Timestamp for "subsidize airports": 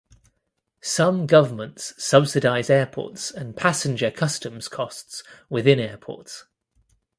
2.03-3.29